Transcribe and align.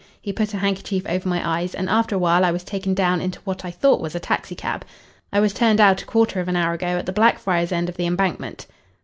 He 0.19 0.33
put 0.33 0.51
a 0.55 0.57
handkerchief 0.57 1.05
over 1.07 1.29
my 1.29 1.47
eyes, 1.47 1.75
and 1.75 1.87
after 1.87 2.15
a 2.15 2.17
while 2.17 2.43
I 2.43 2.49
was 2.49 2.63
taken 2.63 2.95
down 2.95 3.21
into 3.21 3.37
what 3.41 3.63
I 3.63 3.69
thought 3.69 4.01
was 4.01 4.15
a 4.15 4.19
taxicab. 4.19 4.83
I 5.31 5.39
was 5.39 5.53
turned 5.53 5.79
out 5.79 6.01
a 6.01 6.07
quarter 6.07 6.39
of 6.39 6.47
an 6.47 6.55
hour 6.55 6.73
ago 6.73 6.97
at 6.97 7.05
the 7.05 7.13
Blackfriars 7.13 7.71
end 7.71 7.87
of 7.87 7.97
the 7.97 8.07
Embankment." 8.07 8.65